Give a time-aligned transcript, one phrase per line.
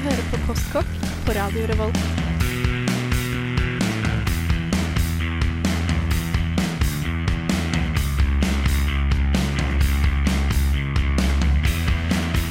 [0.00, 0.92] hører på Kostkokk
[1.26, 1.98] på Radio Revolt.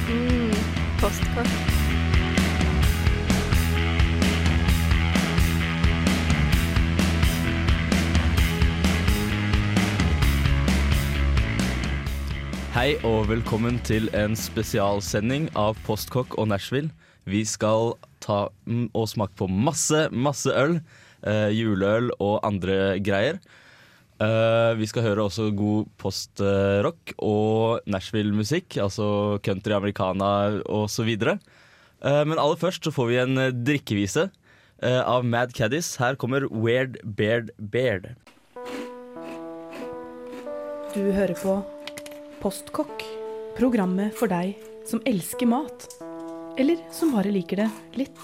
[0.10, 0.54] Mm,
[1.02, 1.50] Kostkokk.
[12.74, 16.94] Hei og velkommen til en spesialsending av Postkokk og Nashville.
[17.30, 17.94] Vi skal
[18.24, 20.80] ta og smake på masse, masse øl.
[21.28, 23.40] eh, juleøl og andre greier.
[24.20, 31.12] Eh, vi skal høre også god postrock og Nashville-musikk, altså country, americana osv.
[32.00, 34.30] Uh, men aller først så får vi en eh, drikkevise
[34.84, 35.98] eh, av Mad Caddies.
[36.00, 38.14] Her kommer Weird Beard Beard.
[40.96, 41.60] Du hører på
[42.40, 43.04] Postkokk,
[43.60, 44.56] programmet for deg
[44.88, 45.90] som elsker mat.
[46.60, 48.24] Eller som bare liker det litt.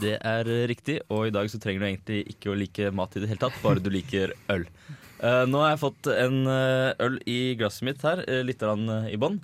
[0.00, 3.18] Det er eh, riktig, og i dag så trenger du egentlig ikke å like mat
[3.18, 4.64] i det hele tatt, bare du liker øl.
[5.20, 9.18] Uh, nå har jeg fått en eh, øl i glasset mitt her, uh, litt i
[9.20, 9.36] bånn.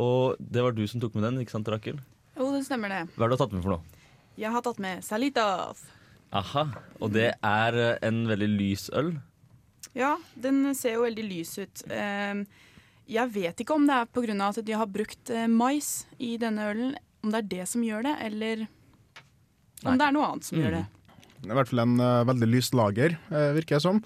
[0.00, 1.98] Og det var du som tok med den, ikke sant, Rakel?
[2.38, 3.02] Jo, det stemmer det.
[3.18, 4.00] Hva har du tatt med for noe?
[4.40, 5.84] Jeg har tatt med Salitas.
[6.32, 6.64] Aha,
[7.04, 9.12] og det er en veldig lys øl.
[9.98, 11.84] Ja, den ser jo veldig lys ut.
[11.92, 12.46] Eh,
[13.08, 14.48] Jeg vet ikke om det er pga.
[14.48, 18.02] at de har brukt eh, mais i denne ølen, om det er det som gjør
[18.04, 18.66] det, eller
[19.84, 19.96] om Nei.
[19.96, 20.64] det er noe annet som Mm.
[20.64, 20.86] gjør det.
[21.38, 24.00] I hvert fall en uh, veldig lyst lager, uh, virker det som.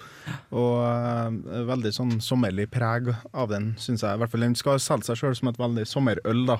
[0.53, 4.13] Og uh, veldig sånn sommerlig preg av den, syns jeg.
[4.13, 6.59] I hvert fall Den skal selge seg sjøl som et veldig sommerøl, da.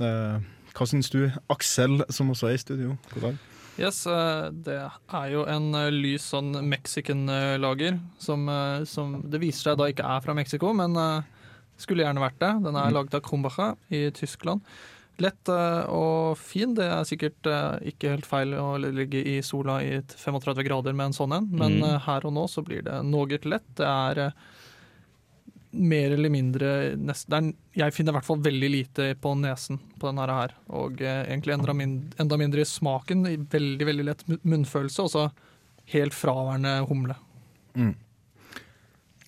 [0.00, 0.40] Eh,
[0.76, 2.96] hva syns du, Aksel, som også er i studio?
[3.14, 3.36] God dag.
[3.78, 4.76] Yes, eh, det
[5.12, 10.04] er jo en eh, lys sånn Mexican-lager, som, eh, som det viser seg da ikke
[10.16, 11.22] er fra Mexico, men eh,
[11.80, 12.52] skulle gjerne vært det.
[12.64, 14.62] Den er laget av Krumbacher i Tyskland.
[15.18, 16.74] Lett eh, og fin.
[16.76, 21.10] Det er sikkert eh, ikke helt feil å ligge i sola i 35 grader med
[21.10, 22.00] en sånn en, men Mm.
[22.04, 23.68] her og nå så blir det noe lett.
[23.76, 24.32] Det er
[25.76, 30.08] mer eller mindre nest, er, Jeg finner i hvert fall veldig lite på nesen på
[30.08, 30.54] denne her.
[30.68, 33.24] Og egentlig enda, mindre, enda mindre i smaken.
[33.52, 35.26] Veldig veldig lett munnfølelse, og så
[35.92, 37.16] helt fraværende humle.
[37.76, 37.94] Mm.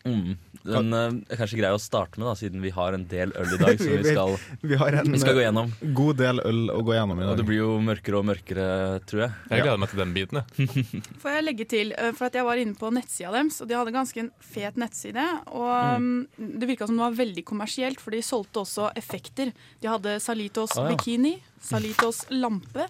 [0.08, 0.36] Mm.
[0.68, 3.54] Den eh, er kanskje grei å starte med, da, siden vi har en del øl
[3.54, 5.72] i dag som vi skal, Vi har en vi skal gå eh, gjennom.
[5.96, 7.32] god del øl å gå gjennom i dag.
[7.32, 8.66] Og det blir jo mørkere og mørkere,
[9.08, 9.32] tror jeg.
[9.50, 10.40] Jeg gleder meg til den biten.
[10.42, 11.02] jeg.
[11.24, 13.78] Får jeg legge til, eh, for at jeg var inne på nettsida deres, og de
[13.80, 15.26] hadde ganske en fet nettside.
[15.52, 15.68] Og
[15.98, 16.06] Mm.
[16.38, 19.52] um, det virka som det var veldig kommersielt, for de solgte også effekter.
[19.82, 20.96] De hadde Salitos Ah, ja.
[20.96, 22.84] bikini, Salitos lampe,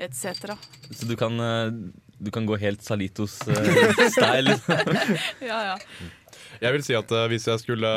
[0.00, 0.54] etc.
[0.90, 1.70] Så du kan, eh,
[2.20, 4.56] du kan gå helt Salitos-style.
[5.40, 5.76] Ja, ja.
[6.60, 7.90] Jeg vil si at uh, hvis jeg skulle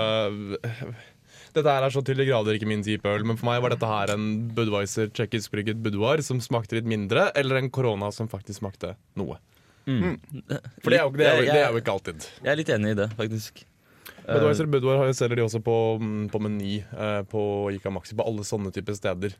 [1.53, 3.73] Dette her er så til de grader ikke min type øl, men for meg var
[3.75, 4.23] dette her en
[4.57, 9.37] Budwiser tsjekkisk brygget Budvar som smakte litt mindre, eller en korona som faktisk smakte noe.
[9.85, 10.15] Mm.
[10.81, 12.25] For det er jo, det er jo, det er jo ikke alltid.
[12.41, 13.61] jeg er litt enig i det, faktisk.
[14.23, 17.43] Eh, Budwiser Budvar har- selger de også på, mm, på Meny eh, på
[17.75, 19.35] Ica Maxi, på alle sånne typer steder.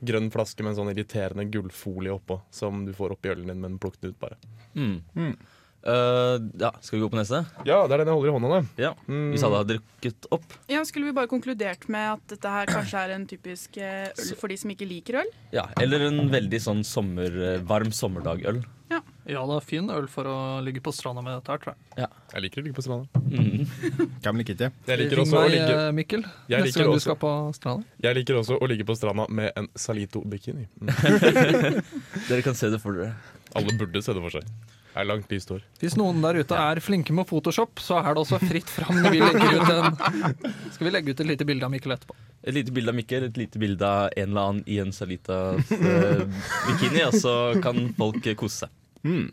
[0.00, 3.76] Grønn flaske med en sånn irriterende gullfolie oppå, som du får oppi ølen din, men
[3.82, 4.38] plukk den ut bare.
[4.78, 5.02] mm.
[5.18, 5.36] Mm.
[5.82, 7.44] Eh, ja, skal vi gå på neste?
[7.66, 8.82] Ja, det er den jeg holder i hånda, Da.
[8.82, 8.94] Ja.
[9.06, 9.28] Mm.
[9.32, 10.56] Hvis alle har drukket opp.
[10.70, 14.34] Ja, Skulle vi bare konkludert med at dette her kanskje er en typisk eh, øl
[14.40, 15.30] for de som ikke liker øl?
[15.54, 18.64] Ja, Eller en veldig sånn sommer, eh, varm sommerdagøl.
[18.88, 19.02] Ja,
[19.44, 22.06] det er fin øl for å ligge på stranda med dette her, tror jeg.
[22.32, 23.08] Jeg liker å ligge på stranda.
[23.28, 24.38] Mm.
[24.38, 24.68] Liker ikke?
[24.88, 27.84] Jeg liker Ring meg, å ligge Mikkel, Jeg neste gang du skal på stranda.
[28.02, 30.64] Jeg liker også å ligge på stranda med en Salito-bikini.
[30.80, 30.88] Mm.
[32.30, 33.12] Dere kan se det for dere.
[33.58, 34.48] Alle burde se det for seg.
[34.98, 35.60] Er langt lyst hår.
[35.78, 39.14] Hvis noen der ute er flinke med Photoshop, så er det også fritt fram når
[39.14, 42.16] vi legger ut en Skal vi legge ut et lite bilde av Mikkel etterpå.
[42.42, 45.70] Et lite bilde av Mikkel, et lite bilde av en eller annen i en Salitas
[45.76, 46.24] eh,
[46.66, 48.74] bikini, og så kan folk kose seg.
[49.06, 49.30] Mm.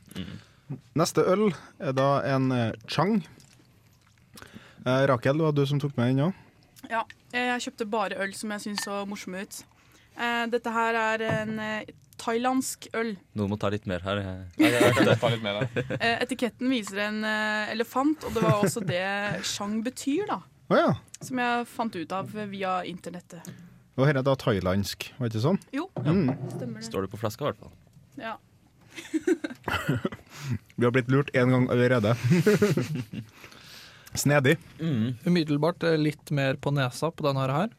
[1.01, 1.47] Neste øl
[1.81, 3.19] er da en eh, Chang.
[4.85, 6.41] Eh, Rakel, det var du som tok med den òg.
[6.91, 9.63] Ja, eh, jeg kjøpte bare øl som jeg syntes så morsomme ut.
[10.15, 11.93] Eh, dette her er en eh,
[12.25, 13.13] thailandsk øl.
[13.37, 14.23] Noen må ta litt mer her.
[14.57, 15.85] Jeg- Ta litt med deg.
[16.01, 19.03] Eh, etiketten viser en eh, elefant, og det var også det
[19.45, 20.41] Chang betyr, da.
[20.73, 20.91] Oh, ja.
[21.21, 23.45] Som jeg fant ut av via internettet.
[23.95, 25.59] Og her er da thailandsk, var det ikke sånn?
[25.71, 26.33] Jo, Mm.
[26.57, 26.87] stemmer det.
[26.89, 27.71] Står det på flaska, i hvert fall.
[28.17, 28.35] Ja.
[30.75, 32.15] Vi har blitt lurt én gang allerede.
[34.15, 34.57] Snedig.
[34.79, 35.15] Mm.
[35.25, 37.69] Umiddelbart eh, litt mer på nesa på denne her.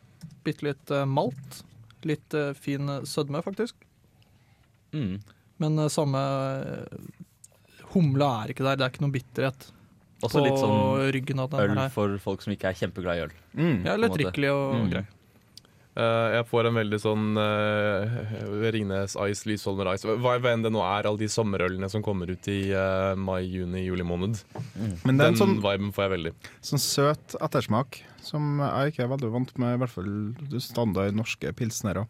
[0.45, 1.63] Bitte litt malt.
[2.07, 3.75] Litt fin sødme, faktisk.
[4.93, 5.21] Mm.
[5.59, 6.99] Men uh, samme eh,
[7.95, 8.77] Humla er ikke der.
[8.77, 9.69] Det er ikke noe bitterhet
[10.23, 11.89] Også på litt sånn ryggen av øl her.
[11.93, 13.33] for folk som ikke er kjempeglad i øl.
[13.57, 13.85] Mm.
[13.87, 14.91] Ja, lettdrikkelig og Mm.
[14.93, 15.05] grei.
[15.97, 18.17] Eh, jeg får en veldig sånn uh,
[18.75, 22.29] Ringnes Ice, Lysholmer Ice Hva, hva enn det nå er, alle de sommerølene som kommer
[22.29, 24.43] ut i uh, mai, juni, juli måned.
[25.07, 26.33] Men det er Den en sånn, viben får jeg veldig.
[26.69, 31.55] sånn søt ettersmak som jeg ikke er veldig vant med, i hvert fall standard norske
[31.57, 32.05] pilsnere.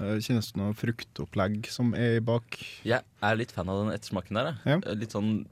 [0.00, 2.58] Uh, kjennes det noe fruktopplegg som er bak?
[2.88, 4.52] Jeg er litt fan av den ettersmaken der.
[4.66, 4.82] Ja.
[4.98, 5.44] Litt sånn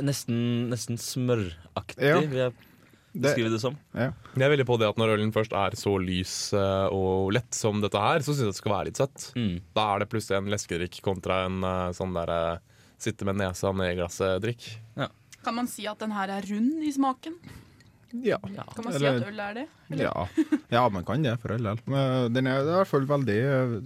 [0.00, 2.46] Nesten, nesten smøraktig, Ja.
[3.12, 3.76] Beskrive det som.
[3.94, 7.56] Jeg er veldig på det at når ølen først er så lys eh, og lett
[7.56, 9.30] som dette her, så syns jeg det skal være litt søtt.
[9.38, 9.56] Mm.
[9.76, 12.60] Da er det plutselig en leskedrikk kontra en eh, sånn derre
[13.00, 14.70] sitte med nesa ned i glasset-drikk.
[15.40, 17.38] Kan man si at den her er rund i smaken?
[18.10, 18.38] ja.
[18.42, 19.66] Kan man si at øl er det?
[20.00, 20.12] Ja.
[20.68, 21.82] ja, man kan det, for all del.
[22.34, 23.76] Den er i hvert fall veldig eh,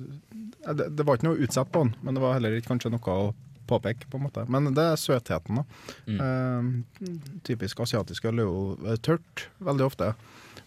[0.73, 3.17] det, det var ikke noe utsett på den, men det var heller ikke kanskje noe
[3.17, 3.33] å
[3.67, 4.45] påpeke, på en måte.
[4.49, 5.65] Men det er søtheten, da.
[6.15, 6.71] Eh,
[7.47, 10.15] typisk asiatisk øl er jo eh, tørt veldig ofte,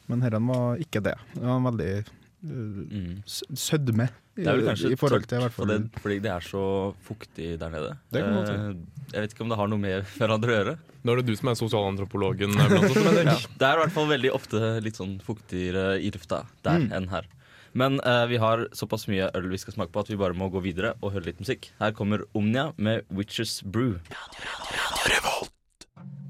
[0.08, 1.16] men dette var ikke det.
[1.34, 2.14] Det var en veldig uh,
[2.48, 3.24] Mm.
[3.58, 4.06] sødme
[4.38, 5.72] i, Det er vel kanskje i forhold tørt, til hvert fall
[6.04, 6.62] fordi det er så
[7.04, 7.96] fuktig der nede.
[8.14, 8.76] Det kan Eh,
[9.14, 10.76] jeg vet ikke om det har noe med hverandre å gjøre.
[11.04, 12.54] Nå er det du som er sosialantropologen.
[12.60, 12.96] eh, blant oss.
[13.26, 16.92] Ja, det er i hvert fall veldig ofte litt sånn fuktigere i lufta der Mm.
[16.94, 17.26] enn her.
[17.74, 20.50] Men eh, vi har såpass mye øl vi skal smake på at vi bare må
[20.54, 21.72] gå videre og høre litt musikk.
[21.82, 23.98] Her kommer Omnia med Witches Brew.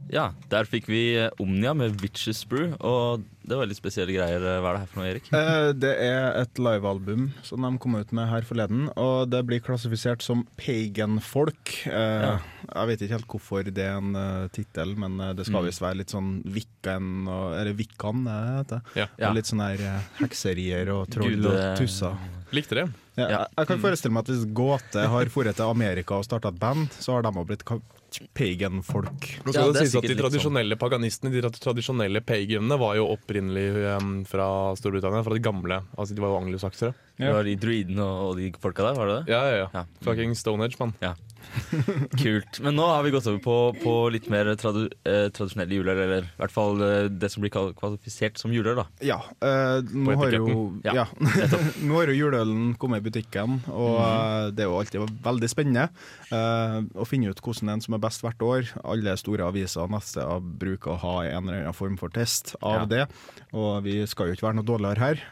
[0.10, 4.40] Ja, der fikk vi eh, Omnia med Witches Brew, og det var litt spesielle greier.
[4.40, 5.28] Hva er det her for noe, Erik?
[5.36, 9.60] Eh, Det er et livealbum som de kom ut med her forleden, og det blir
[9.64, 11.74] klassifisert som pagan-folk.
[11.88, 12.38] Eh, Ja.
[12.68, 15.68] Jeg vet ikke helt hvorfor det er en uh, tittel, men eh, det skal Mm.
[15.70, 18.82] visst være litt sånn Wiccan Eller Wiccan, det heter.
[18.96, 19.06] Ja.
[19.18, 19.32] Ja.
[19.34, 22.18] Litt sånn her eh, hekserier og troll Gud, og eh, tusser.
[22.52, 22.88] Likte det.
[23.18, 23.40] Ja, Ja.
[23.58, 26.90] Jeg kan forestille meg at hvis Gåte har dratt til Amerika og starta et band,
[27.00, 27.64] så har de òg blitt
[28.38, 29.28] pagan-folk.
[29.46, 30.22] Nå Ja, skal det det er sies at De sånn.
[30.24, 33.68] tradisjonelle paganistene De tradisjonelle paganene var jo opprinnelig
[33.98, 34.48] um, fra
[34.80, 35.82] Storbritannia, fra de gamle.
[35.98, 36.94] Altså De var jo anglosaksere.
[37.18, 39.34] Det var de druidene og, og de folka der, var det det?
[39.34, 39.68] Ja, ja, ja.
[39.74, 39.86] Ja.
[40.06, 40.94] Fucking Stonehenge, mann.
[42.22, 42.60] Kult.
[42.64, 46.28] Men nå har vi gått over på, på litt mer tradu eh, tradisjonelle juleøl, eller
[46.28, 48.86] i hvert fall eh, det som blir kvalifisert som juleøl, da.
[49.06, 50.94] Ja, eh, nå, har jo, ja.
[51.02, 51.06] Ja,
[51.88, 55.88] nå har jo juleølen kommet i butikken, og eh, det er jo alltid veldig spennende
[56.34, 58.70] eh, å finne ut hvordan en som er best hvert år.
[58.88, 62.86] Alle store aviser og nettsteder bruker å ha en eller annen form for test av
[62.86, 62.86] Ja.
[62.94, 63.04] det,
[63.58, 65.26] og vi skal jo ikke være noe dårligere her.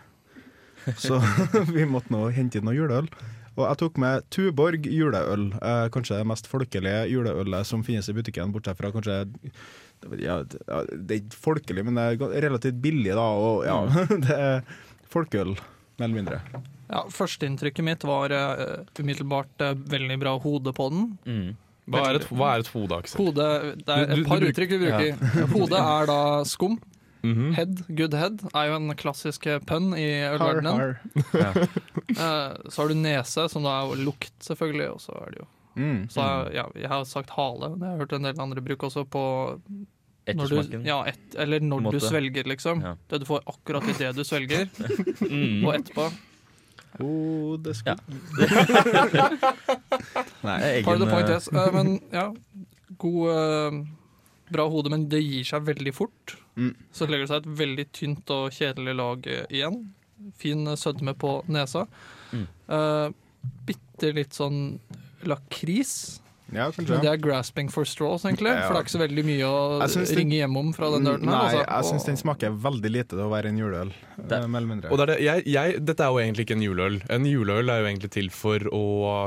[1.01, 1.17] Så
[1.75, 3.07] vi måtte nå hente inn noe juleøl.
[3.55, 8.15] Og jeg tok med Tuborg juleøl, eh, kanskje det mest folkelige juleølet som finnes i
[8.17, 9.21] butikken, bortsett fra kanskje
[10.19, 13.23] ja, det er ikke folkelig, men det er relativt billig, da.
[13.25, 13.77] Og ja,
[14.25, 14.63] det er
[15.09, 15.55] folkeøl,
[15.97, 16.41] mer eller mindre.
[16.91, 21.07] Ja, Førsteinntrykket mitt var uh, umiddelbart uh, veldig bra hode på den.
[21.25, 21.53] Mm.
[21.89, 23.19] Hva er et, hva er et hode, Aksel?
[23.23, 23.47] Hode,
[23.85, 25.49] det er Du- du- et par du bruk- uttrykk vi bruker.
[25.55, 26.19] Hodet er da
[26.49, 26.77] skum.
[27.25, 27.49] Mhm.
[27.57, 30.77] Head, good head, er jo en klassisk pønn i ølverdenen.
[30.77, 30.97] har.
[31.41, 31.67] har
[32.71, 34.89] Så har du nese, som da er lukt, selvfølgelig.
[34.93, 36.05] Og så er det jo Mm.
[36.07, 38.87] så er, ja, Jeg har sagt hale, det har jeg hørt en del andre bruke
[38.87, 39.23] også på
[40.25, 42.79] når du, ja, et, Eller når du svelger, liksom.
[42.81, 42.93] Ja.
[43.11, 44.69] Det du får akkurat idet du svelger,
[45.29, 45.65] Mm.
[45.67, 46.07] og etterpå.
[47.03, 47.75] Oh, det.
[50.45, 50.59] Nei.
[50.63, 51.49] Egen, Part of the point, eh, yes.
[51.51, 52.29] Uh, Men ja,
[52.97, 53.85] god uh,
[54.55, 56.35] Bra hode, men det gir seg veldig fort.
[56.55, 56.73] Mm.
[56.91, 59.79] Så legger det seg et veldig tynt og kjedelig lag eh, igjen.
[60.39, 61.85] Fin eh, sødme på nesa.
[62.31, 62.45] Mm.
[62.71, 64.77] Uh, bitte litt sånn
[65.27, 66.21] lakris.
[66.53, 68.51] Ja, Men det er grasping for straws, egentlig.
[68.53, 68.67] Ja.
[68.67, 69.85] For det er ikke så veldig mye å
[70.19, 71.17] ringe hjem om fra den her.
[71.17, 71.63] Nei, altså.
[71.65, 73.93] jeg syns den smaker veldig lite til å være en juleøl.
[74.15, 74.91] Det- eh.
[74.91, 76.99] Og det er det, jeg, jeg, dette er jo egentlig ikke en juleøl.
[77.09, 78.83] En juleøl er jo egentlig til for å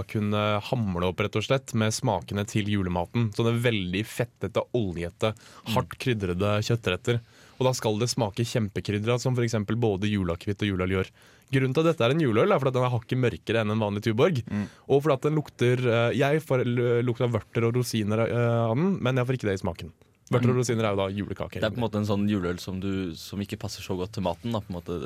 [0.07, 3.33] kunne hamle opp rett og slett med smakene til julematen.
[3.35, 5.35] Sånne veldig fettete, oljete,
[5.75, 7.21] hardt krydrede kjøttretter.
[7.59, 9.57] Og da skal det smake kjempekrydra, som f.eks.
[9.75, 11.09] både julakvitt og juleøl gjør.
[11.50, 13.81] Grunnen til at dette er en juleøl, er fordi den er hakket mørkere enn en
[13.83, 14.43] vanlig Tuborg.
[14.47, 14.67] Mm.
[14.87, 16.62] Og fordi at den lukter eh, Jeg får
[17.03, 19.91] lukta vørter og rosiner eh, av den, men jeg får ikke det i smaken.
[20.29, 21.57] Vørter og rosiner er jo da julekake.
[21.59, 24.12] Det er på en måte en sånn juleøl som, du, som ikke passer så godt
[24.19, 24.53] til maten.
[24.53, 24.99] Da, på en måte.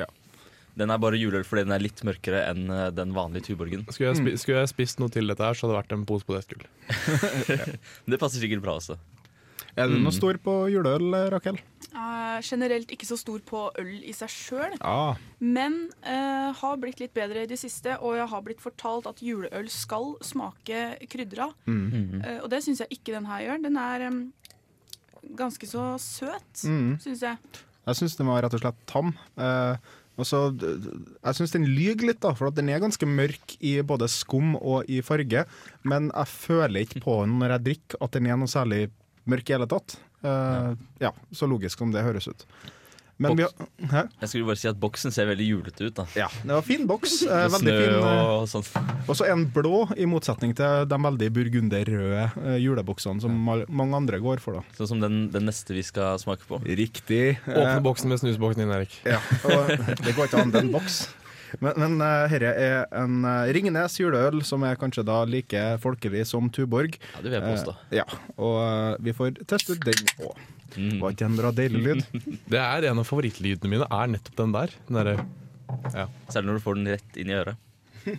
[0.00, 0.08] Ja.
[0.80, 3.84] Den er bare juleøl fordi den er litt mørkere enn eh, den vanlige Tuborgen.
[3.92, 6.06] Skulle jeg, spi skulle jeg spist noe til dette her, så hadde det vært en
[6.08, 6.64] pose potetgull.
[8.10, 8.96] Det passer sikkert bra også.
[9.78, 10.02] Er du Mm.
[10.08, 11.58] noe stor på juleøl, Rakel?
[11.94, 15.16] Er generelt ikke så stor på øl i seg sjøl, ah.
[15.42, 17.96] men eh, har blitt litt bedre i det siste.
[18.00, 21.80] Og jeg har blitt fortalt at juleøl skal smake krydra, Mm.
[21.90, 22.20] Mm.
[22.24, 23.62] eh, og det syns jeg ikke den her gjør.
[23.66, 24.20] Den er um,
[25.36, 26.98] ganske så søt, Mm.
[27.02, 27.38] syns jeg.
[27.86, 29.14] Jeg syns den var rett og slett tam.
[29.36, 29.76] Eh,
[30.20, 33.06] og så, d- d- jeg syns den lyver litt, da, for at den er ganske
[33.08, 35.46] mørk i både skum og i farge.
[35.82, 38.90] Men jeg føler ikke på den når jeg drikker at den er noe særlig
[39.28, 39.98] mørk i hele tatt.
[40.24, 42.46] Uh, ja, så logisk som det høres ut.
[43.20, 43.52] Men vi har,
[43.90, 44.02] hæ?
[44.22, 45.92] Jeg skulle bare si at boksen ser veldig julete ut.
[45.98, 47.18] da Ja, det var fin boks.
[47.26, 47.96] Eh, veldig Snø fin.
[47.98, 48.70] eh, og sånt.
[49.04, 53.58] Og så en blå, i motsetning til de veldig burgunderrøde eh, juleboksene som ja.
[53.68, 54.56] mange andre går for.
[54.56, 56.62] da Sånn som den, den neste vi skal smake på.
[56.64, 57.36] Riktig.
[57.44, 58.96] Åpne boksen med snusboksen din, Erik.
[59.04, 59.68] Ja, og
[60.00, 61.02] det går ikke an, det er en boks.
[61.60, 66.22] Men, men eh, herre er en eh, Ringnes juleøl, som er kanskje da like folkelig
[66.30, 66.94] som Tuborg.
[67.16, 67.74] Ja, Det vil jeg påstå.
[67.90, 68.04] Eh, ja,
[68.38, 70.38] og eh, vi får teste den òg.
[70.76, 71.00] Mm.
[71.02, 72.04] Var ikke en bra deilig lyd?
[72.54, 74.76] Det er En av favorittlydene mine er nettopp den der.
[74.86, 75.26] Den derre-
[76.30, 77.58] Særlig når du får den rett inn i øret.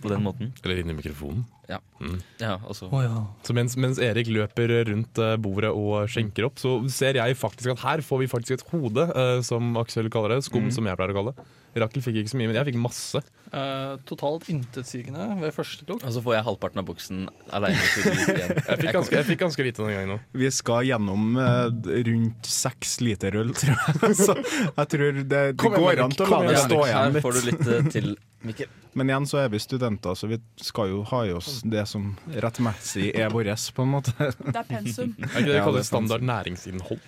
[0.04, 0.52] På den måten.
[0.64, 1.46] eller inn i mikrofonen.
[1.70, 2.90] Ja, altså.
[2.90, 3.22] oh, ja.
[3.46, 7.76] Så mens, mens Erik løper rundt eh, bordet og skjenker opp, så ser jeg faktisk
[7.76, 10.46] at her får vi faktisk et hode, uh, som Aksel kaller det.
[10.48, 11.50] Skum, som jeg pleier å kalle det.
[11.80, 13.22] Rakel fikk ikke så mye, men jeg fikk masse.
[13.52, 16.04] Uh, totalt intetsigende ved første lukk.
[16.04, 17.80] Og så får jeg halvparten av buksen aleine.
[18.72, 20.18] Jeg fikk ganske, jeg fikk ganske lite den gangen nå.
[20.40, 21.68] Vi skal gjennom uh,
[22.08, 24.12] rundt seks liter øl, tror jeg.
[24.18, 27.18] Så jeg tror det, det igjen, går an til å la det stå igjen, litt.
[27.18, 27.92] Her får du litt.
[27.94, 28.14] til,
[28.48, 28.72] Mikkel.
[28.98, 32.06] Men igjen så er vi studenter, så vi skal jo ha i oss det som
[32.44, 34.14] rettmessig er vårt, på en måte.
[34.18, 35.16] Det er pensum.
[35.20, 37.02] Er ikke det vi Ja, kaller det er standard næringsinnhold?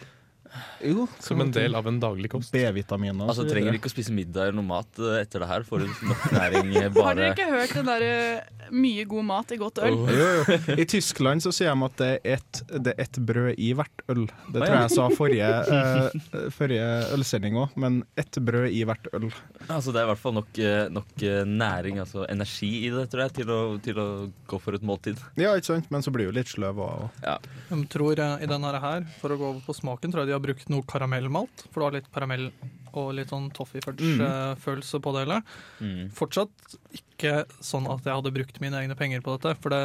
[0.84, 2.52] Jo, Som en del av en daglig kost?
[2.54, 3.28] B-vitaminer.
[3.30, 5.66] Altså Trenger du ikke å spise middag eller noe mat eh, etter det her.
[5.68, 9.60] Får du nok næring bare Har dere ikke hørt den derre mye god mat i
[9.62, 9.98] godt øl?
[9.98, 10.12] Oh.
[10.14, 10.60] Jo, jo.
[10.80, 14.26] I Tyskland så sier de at det er ett det er brød i hvert øl.
[14.26, 19.10] Det tror jeg jeg sa forrige, uh, forrige ølsending òg, men ett brød i hvert
[19.14, 19.30] øl.
[19.68, 23.06] Altså Det er i hvert fall nok, eh, nok eh, næring, altså energi i det,
[23.12, 24.08] tror jeg, til å, til å
[24.50, 25.22] gå for et måltid.
[25.40, 25.90] Ja, ikke sant?
[25.94, 27.22] Men så blir jo litt sløv òg.
[27.24, 30.38] Jeg tror eh, i denne her, For å gå over på smaken, tror jeg de
[30.38, 31.68] har brukt noe karamellmalt.
[31.72, 32.50] For du har litt karamell
[32.94, 35.40] og litt sånn toffee fudge-følelse på det hele.
[35.82, 36.10] Mm.
[36.14, 39.56] Fortsatt ikke sånn at jeg hadde brukt mine egne penger på dette.
[39.64, 39.82] For det,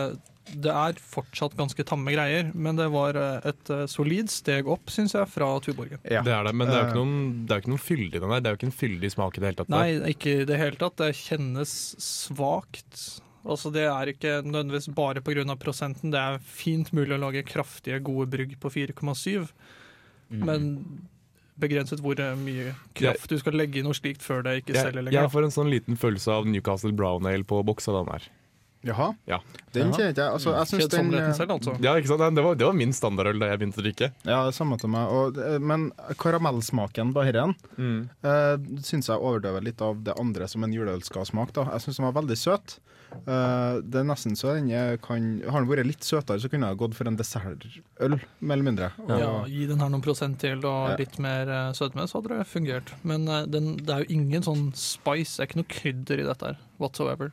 [0.61, 4.93] det er fortsatt ganske tamme greier, men det var eh, et eh, solid steg opp,
[4.93, 6.03] syns jeg, fra Tuborgen.
[6.05, 6.21] Ja.
[6.27, 6.91] Det er det, men det er jo Eh.
[6.93, 8.43] ikke noen, det er ikke noen fyldig den der.
[8.45, 9.73] Det er jo ikke en fyldig smak i det hele tatt.
[9.73, 10.99] Nei, ikke i det hele tatt.
[11.01, 11.75] Det kjennes
[12.29, 13.01] svakt.
[13.49, 15.45] Altså Det er ikke nødvendigvis bare pga.
[15.57, 16.11] prosenten.
[16.13, 19.49] Det er fint mulig å lage kraftige, gode brygg på 4,7,
[20.29, 20.45] Mm.
[20.45, 20.65] men
[21.59, 24.83] begrenset hvor eh, mye kraft du skal legge i noe slikt før det ikke jeg,
[24.83, 25.31] selger jeg lenger.
[25.33, 28.29] får en sånn liten følelse av Newcastle Brown Ale på boksa den her.
[28.87, 29.09] Jaha.
[29.27, 29.41] Ja.
[29.75, 30.33] Den kjenner ikke jeg.
[30.33, 31.73] Altså, jeg synes den, selv, altså.
[31.83, 32.23] Ja, ikke sant?
[32.37, 34.11] Det var, det var min standardøl da jeg begynte å drikke.
[34.25, 35.09] ja, det samme til meg.
[35.11, 37.47] Og, eh, men karamellsmaken på dette
[37.79, 38.09] Mm.
[38.25, 41.53] uh, syns jeg overdøver litt av det andre som en juleøl skal smake.
[41.53, 41.65] Da.
[41.75, 42.79] Jeg syns den var veldig søt.
[43.25, 44.69] Uh, det er nesten så den
[45.01, 48.67] kan Har den vært litt søtere, så kunne jeg gått for en dessertøl, mer eller
[48.67, 48.91] mindre.
[49.01, 50.97] Og, Ja, Gi den her noen prosent til og Ja.
[50.97, 52.93] litt mer uh, sødme, så hadde det fungert.
[53.03, 56.29] Men eh, den, det er jo ingen sånn spice, det er ikke noe krydder i
[56.29, 57.33] dette her whatsoever.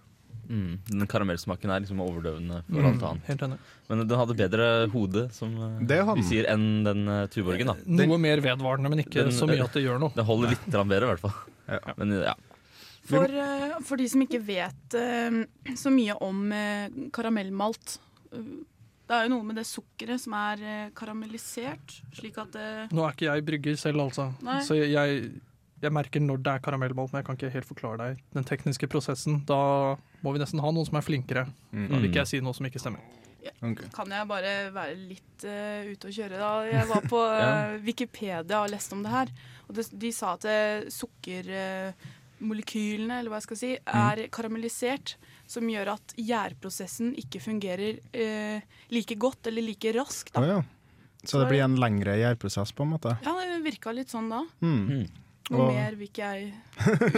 [0.49, 0.79] Mm.
[0.89, 3.23] Den karamellsmaken er liksom overdøvende for Mm, alt annet.
[3.29, 3.57] helt enig.
[3.89, 7.67] Men den hadde bedre hode, som eh, Det vi sier, enn den uh, Tuborgen.
[7.67, 10.11] da Noe mer vedvarende, men ikke Den- så mye at det gjør noe.
[10.15, 11.33] Det holder litt bedre, i hvert fall.
[11.67, 11.79] Ja.
[11.97, 12.33] Men ja.
[13.05, 15.43] For, uh, for de som ikke vet uh,
[15.77, 16.49] så mye om
[17.13, 17.99] karamellmalt
[18.31, 23.13] Det er jo noe med det sukkeret som er karamellisert, slik at det Nå er
[23.13, 24.31] ikke jeg brygger selv, altså.
[24.41, 24.59] Nei.
[24.65, 25.29] Så jeg,
[25.83, 28.89] jeg merker når det er karamellmalt, men jeg kan ikke helt forklare deg den tekniske
[28.89, 29.43] prosessen.
[29.45, 29.59] Da
[30.25, 31.46] må vi nesten ha noen som er flinkere.
[31.72, 31.88] Mm.
[31.88, 33.05] Da vil ikke jeg si noe som ikke stemmer.
[33.46, 33.86] Okay.
[33.94, 36.39] kan jeg bare være litt uh, ute og kjøre.
[36.41, 36.48] da.
[36.65, 39.29] Jeg var på uh, Wikipedia og leste om det her.
[39.67, 45.08] Og det, de sa at eh, sukkermolekylene eller hva jeg skal si, er karamellisert.
[45.50, 48.60] Som gjør at gjærprosessen ikke fungerer eh,
[48.94, 50.34] like godt eller like raskt.
[50.34, 50.41] Da.
[50.55, 50.62] ja.
[51.25, 53.12] Så det blir en lengre gjærprosess, på en måte?
[53.25, 54.41] Ja, det virka litt sånn da.
[54.62, 55.05] Mm.
[55.53, 56.53] Noe Og- mer vil ikke jeg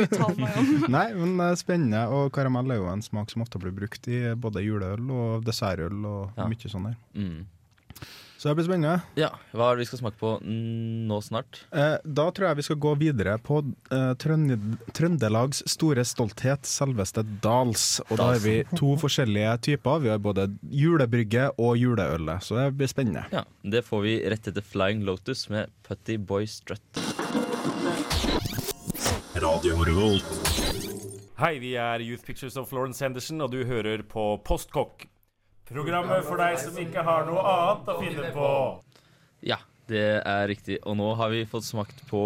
[0.04, 0.72] uttale meg om.
[0.98, 2.02] Nei, men det er spennende.
[2.12, 6.02] Og karamell er jo en smak som ofte blir brukt i både juleøl og dessertøl
[6.06, 6.48] og Ja.
[6.52, 6.98] mye sånn der.
[7.16, 7.46] Mm.
[8.38, 9.02] Så det blir spennende.
[9.18, 9.32] ja.
[9.56, 11.64] Hva er det vi skal smake på nå snart?
[11.74, 17.24] Eh, da tror jeg vi skal gå videre på eh, Trønd Trøndelags store stolthet, selveste
[17.42, 18.00] Dals.
[18.12, 20.04] Og da har vi to forskjellige typer.
[20.06, 23.26] Vi har både julebrygge og juleølet, så det blir spennende.
[23.34, 26.84] Ja, Det får vi rett etter Flying Lotus med Putty Boy Strut.
[31.38, 35.04] Hei, vi er Youth Pictures of Florence Henderson, og du hører på Postkokk.
[35.70, 38.48] Programmet for deg som ikke har noe annet å finne på.
[39.46, 39.60] Ja,
[39.92, 40.80] det er riktig.
[40.90, 42.24] Og nå har vi fått smakt på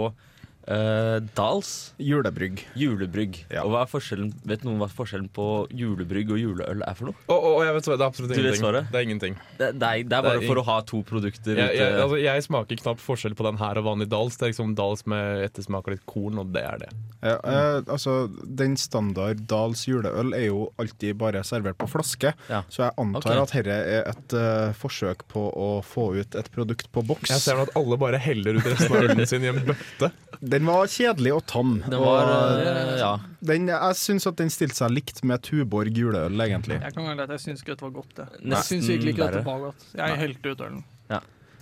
[0.68, 2.66] eh, Dals Julebrygg.
[2.78, 3.40] julebrygg.
[3.52, 3.64] Ja.
[3.66, 7.18] Og hva er forskjellen, Vet noen hva forskjellen på julebrygg og juleøl er for noe?
[7.28, 8.90] Oh, oh, jeg vet svaret, det er absolutt Du vet ingenting.
[8.92, 9.38] Det er ingenting.
[9.58, 11.96] Det, det, er, det er bare Det er for å ha to produkter Jeg, jeg,
[12.06, 14.38] altså, jeg smaker knapt forskjell på den her og vanlig Dals.
[14.38, 16.92] Det er liksom Dals med ettersmak av litt korn, og det er det.
[17.22, 22.64] Ja, eh, altså, den standard Dals juleøl er jo alltid bare servert på flaske, Ja.
[22.70, 23.42] så jeg antar okay.
[23.42, 27.30] at dette er et uh, forsøk på å få ut et produkt på boks.
[27.30, 30.12] Jeg ser at alle bare heller ut resten av ølen sin i en bøtte.
[30.52, 31.76] Den var kjedelig og tam.
[31.86, 33.12] Den var og eh, Ja.
[33.52, 36.80] den, jeg syns at den stilte seg likt med Tuborg juleøl, egentlig.
[36.84, 38.18] Jeg kan være at jeg syns ikke dette var godt.
[38.20, 39.86] Jeg, Nesten jeg syns virkelig ikke dette det var godt.
[40.02, 40.84] Jeg helte ut ølen.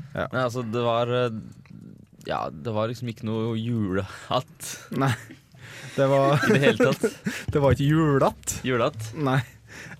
[0.10, 1.29] Men altså, det var eh,
[2.27, 5.12] Ja, det var liksom ikke noe julehatt Nei.
[5.96, 7.05] Det var, i det hele tatt.
[7.53, 8.60] det var ikke julete.
[8.67, 9.10] Julehatt.
[9.15, 9.39] Nei.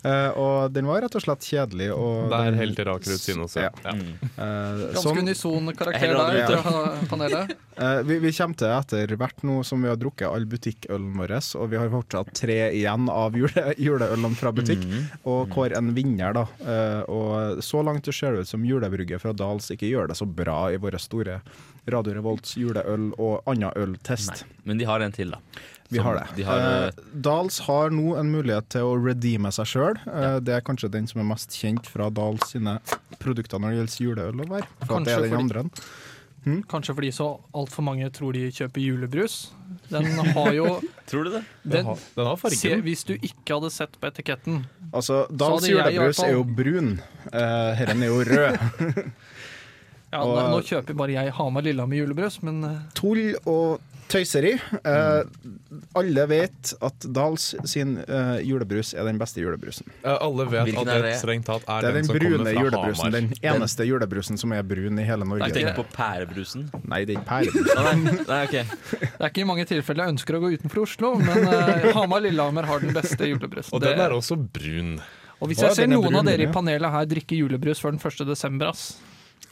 [0.04, 1.90] Eh, og den var rett og slett kjedelig.
[1.96, 3.62] Og Det er den- helt raker ut siden også.
[3.66, 3.70] Ja.
[3.86, 3.94] Ja.
[3.94, 4.14] Mm.
[4.24, 6.62] eh, Ganske unison karakter der aldri.
[6.64, 7.56] fra panelet.
[7.80, 11.32] Uh, vi, vi kommer til etter hvert nå som vi har drukket all butikkølen vår,
[11.62, 15.06] og vi har fortsatt tre igjen av jule, juleølene fra butikk, Mm.
[15.26, 16.46] og kåre en vinner, da.
[16.66, 20.26] Eh, og så langt det ser ut som julebrygget fra Dals ikke gjør det så
[20.28, 21.40] bra i våre store
[21.90, 24.30] Radio Revolts juleøl- og annen øltest.
[24.44, 24.58] Nei.
[24.66, 25.40] Men de har en til, da.
[25.90, 26.26] Vi har det.
[26.38, 29.96] De har, eh, Eh, Dals har nå en mulighet til å redeeme seg sjøl.
[30.44, 32.80] Det er kanskje den som er mest kjent fra Dals sine
[33.20, 34.46] produkter når det gjelder juleøl.
[34.46, 35.72] å være, For at det er den fordi- andre.
[36.70, 39.50] Kanskje fordi så altfor mange tror de kjøper julebrus.
[39.90, 40.80] Den har jo
[41.10, 41.44] tror du det?
[41.66, 42.82] Den den, har, den har se, fargen.
[42.86, 47.02] Hvis du ikke hadde sett på etiketten Altså, hvert julebrus er jo brun.
[47.34, 48.58] Uh, Herren er jo rød.
[50.12, 54.54] ja, Og- nå, nå kjøper bare jeg Hamar Lillehammer julebrus, men eh, Tull og tøyseri.
[54.84, 55.22] Eh,
[55.98, 59.90] alle vet at Dals sin eh, julebrus er den beste julebrusen.
[60.02, 61.20] Eh, alle vet Hvilken at er det det?
[61.22, 63.04] strengt tatt er, Det er den den, som brune kommer fra julebrusen.
[63.04, 63.18] Hamar.
[63.18, 65.50] Den eneste julebrusen som er brun i hele Norge.
[65.50, 66.66] Jeg tenker på pærebrusen.
[66.90, 67.84] Nei, det er ikke pærebrusen.
[67.86, 68.66] Nei, nei, okay.
[69.04, 71.14] det er ikke i mange tilfeller jeg ønsker å gå utenfor Oslo.
[71.22, 73.76] Men eh, Hamar Lillehammer har den beste julebrusen.
[73.78, 74.98] Og den er også brun.
[75.40, 76.50] og hvis jeg ser noen brun, av dere ja.
[76.50, 78.26] i panelet her drikke julebrus før den 1.
[78.30, 78.98] desember, ass,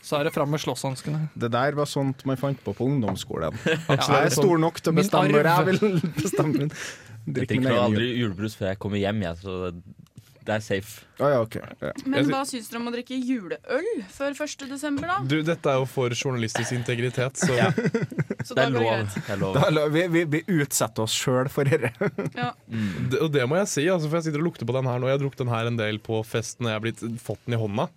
[0.07, 1.25] så er det fram med slåsshanskene.
[1.35, 3.57] Det der var sånt man fant på på ungdomsskolen.
[3.67, 6.73] Ja, jeg er stor nok til å bestemme når jeg vil bestemme min.
[7.27, 9.71] Jeg drikker aldri julebrus før jeg kommer hjem, jeg, så
[10.47, 11.01] det er safe.
[11.19, 11.59] Ah, ja, okay.
[11.83, 11.89] Ja.
[12.07, 14.61] Men hva syns dere om å drikke juleøl før 1.
[14.69, 15.17] desember, da?
[15.27, 17.57] Du, dette er jo for journalistisk integritet, så
[18.47, 19.09] Så Det er lov.
[19.11, 19.57] Det er lov.
[19.59, 21.91] Da, la- vi, vi, vi utsetter oss sjøl for dette.
[22.37, 22.53] Ja.
[22.71, 25.03] det, Og det må jeg si, altså, for jeg sitter og lukter på den her
[25.03, 25.09] nå.
[25.11, 27.57] Jeg har drukket den her en del på fest når jeg har blitt, fått den
[27.57, 27.89] i hånda.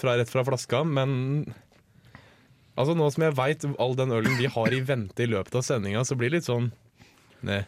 [0.00, 0.82] Fra, rett fra flaska.
[0.84, 1.44] Men
[2.74, 5.66] altså, nå som jeg veit all den ølen vi har i vente i løpet av
[5.66, 6.72] sendinga, så blir det litt sånn
[7.44, 7.60] Nei.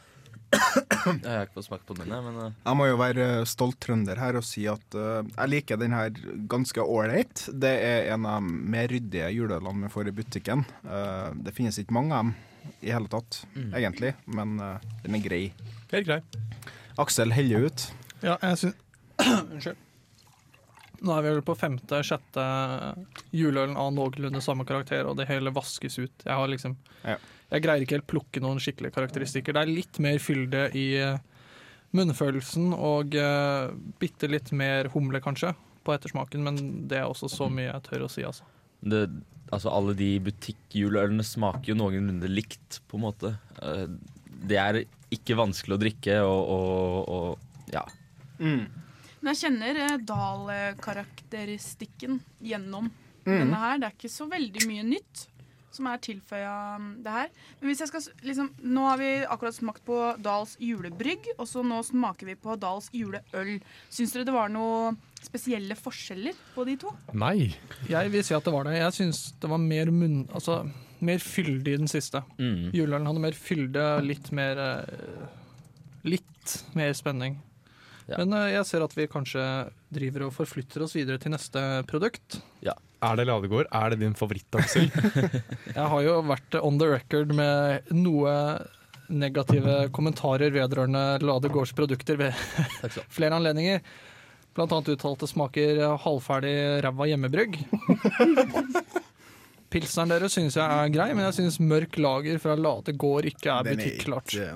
[0.56, 4.18] Jeg har ikke fått smakt på den, men eh, Jeg må jo være stolt trønder
[4.20, 6.14] her og si at uh, jeg liker den her
[6.48, 7.44] ganske ålreit.
[7.52, 10.64] Det er en av de mer ryddige juleølene vi får i butikken.
[10.86, 12.34] Uh, det finnes ikke mange av dem
[12.82, 15.42] i hele tatt, egentlig, men eh, den er grei.
[15.92, 16.20] Helt grei.
[16.98, 17.88] Aksel heller ut.
[18.24, 18.82] Ja, jeg syns
[19.52, 19.85] Unnskyld.
[21.04, 22.44] Nå er vi vel på femte, sjette
[23.36, 26.24] juleølen av noenlunde samme karakter, og det hele vaskes ut.
[26.24, 27.18] Jeg har liksom Ja.
[27.46, 29.54] Jeg greier ikke helt plukke noen skikkelige karakteristikker.
[29.54, 31.20] Det er litt mer fylde i eh,
[31.94, 33.70] munnfølelsen og uh,
[34.02, 35.52] bitte litt mer humle, kanskje,
[35.86, 36.58] på ettersmaken, men
[36.90, 38.42] det er også så mye jeg tør å si, altså.
[38.82, 39.04] det,
[39.54, 43.36] altså alle de butikkjuleølene smaker jo noenlunde likt, på en måte.
[43.62, 43.86] Uh,
[44.46, 44.82] Det er
[45.14, 47.86] ikke vanskelig å drikke, og, og, og ja.
[49.26, 52.92] Men jeg kjenner eh, Dahl-karakteristikken gjennom
[53.26, 53.40] Mm.
[53.40, 53.78] denne her.
[53.82, 55.24] Det er ikke så veldig mye nytt
[55.74, 56.52] som er tilføya
[57.02, 57.28] det her.
[57.60, 61.64] Men hvis jeg skal liksom Nå har vi akkurat smakt på Dahls julebrygg, og så
[61.66, 63.58] nå smaker vi på Dahls juleøl.
[63.90, 64.94] Syns dere det var noe
[65.26, 66.94] spesielle forskjeller på de to?
[67.18, 67.50] Nei.
[67.90, 68.78] Jeg vil si at det var det.
[68.78, 70.28] Jeg syns det var mer munn...
[70.32, 70.62] Altså,
[71.02, 72.22] mer fyldig i den siste.
[72.38, 72.70] Mm.
[72.72, 75.26] Juleølen hadde mer fylde, litt mer eh,
[76.06, 77.40] Litt mer spenning.
[78.06, 78.20] Ja.
[78.22, 79.42] Men eh, jeg ser at vi kanskje
[79.94, 82.40] driver og forflytter oss videre til neste produkt.
[83.06, 83.66] Er det Ladegård?
[83.76, 84.86] Er det din favoritt, Aksel?
[85.76, 88.32] Jeg har jo vært on the record med noe
[89.12, 92.32] negative kommentarer vedrørende Ladegårds produkter ved
[93.16, 93.82] flere anledninger.
[94.56, 96.54] Blant annet uttalte smaker halvferdig
[96.86, 97.58] ræva hjemmebrygg.
[99.70, 103.50] Pilsneren deres syns jeg er grei, men jeg syns mørk lager fra Lade Gård ikke
[103.52, 104.06] er ikke-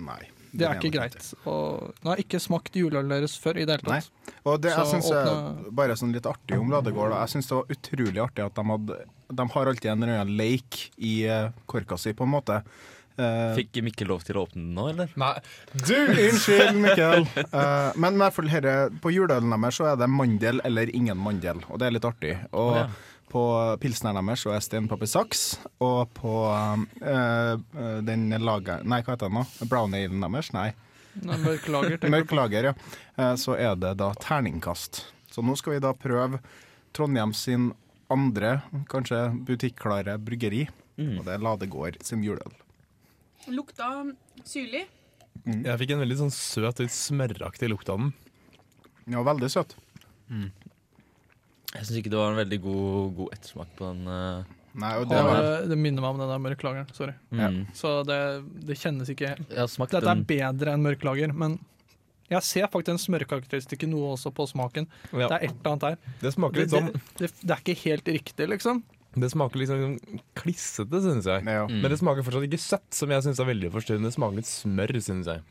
[0.06, 0.22] Nei.
[0.52, 1.32] Det er ikke greit.
[1.46, 4.36] Og nå har jeg ikke smakt juleølen deres før i det hele tatt.
[4.44, 7.12] Og det, jeg Så synes er åpne- bare sånn litt artig om Ladegård.
[7.20, 10.36] Jeg syns det var utrolig artig at de hadde De har alltid en eller annen
[10.40, 12.62] leik i eh, korka si, på en måte.
[13.20, 15.10] Eh, Fikk Mikkel lov til å åpne den nå, eller?
[15.20, 15.34] Nei.
[15.86, 15.94] Du!
[15.94, 17.26] Unnskyld, Mikkel.
[17.44, 21.18] Eh, men i hvert fall herre, på juleølen deres så er det mandel eller ingen
[21.20, 22.34] mandel, og det er litt artig.
[22.50, 22.88] Og oh, ja.
[23.30, 23.42] På
[23.82, 25.42] pilsneren deres og Estin-Pappers-Saks,
[25.86, 28.82] og på eh, eh, den lager...
[28.84, 29.44] Nei, hva heter den nå?
[29.70, 30.50] Brown-alen deres?
[30.56, 30.68] Nei.
[31.26, 31.96] Nei, Mørk lager.
[31.98, 32.74] tenker Mørk lager, ja.
[33.16, 35.04] Eh, Så er det da terningkast.
[35.30, 36.42] Så nå skal vi da prøve
[36.96, 37.70] Trondheim sin
[38.10, 40.64] andre, kanskje butikklare bryggeri.
[40.98, 41.18] Mm.
[41.20, 42.54] Og det er Ladegård sin juleøl.
[43.54, 43.92] Lukta
[44.44, 44.84] syrlig.
[45.46, 48.10] Jeg fikk en veldig sånn søt litt smøraktig lukt av den.
[49.14, 49.76] Ja, veldig søt.
[51.74, 54.06] Jeg syns ikke det var en veldig god, god ettersmak på den.
[54.10, 56.88] eh, Nei, og det var det minner meg om den der mørklageren.
[56.94, 57.14] Sorry.
[57.34, 57.60] Mm.
[57.74, 58.18] Så det,
[58.68, 60.24] det kjennes ikke Jeg har smakt Dette er den.
[60.30, 61.58] bedre enn mørklager, men
[62.30, 64.86] jeg ser faktisk den smørkarakteristikken noe også på smaken.
[65.10, 65.26] Ja.
[65.26, 65.96] Det er et eller annet her.
[66.22, 68.82] Det smaker Det, litt sånn det, det, det er ikke helt riktig, liksom.
[69.18, 69.96] Det smaker litt sånn
[70.38, 71.42] klissete, syns jeg.
[71.50, 71.64] ja.
[71.66, 71.80] Mm.
[71.82, 74.06] Men det smaker fortsatt ikke søtt, som jeg syns er veldig forstyrrende.
[74.12, 75.42] Det smaker litt smør, syns jeg.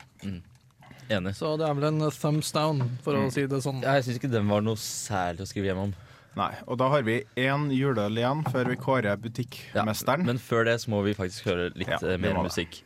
[1.10, 1.34] Enig.
[1.36, 3.28] Så det er vel en thumbs down, for Mm.
[3.28, 3.82] å si det sånn.
[3.84, 5.94] Ja, jeg syns ikke den var noe særlig å skrive hjem om.
[6.38, 10.26] Nei, og da har vi én juleøl igjen før vi kårer Ja, butikkmesteren.
[10.28, 12.84] Men før det så må vi faktisk høre litt Ja, eh, mer musikk.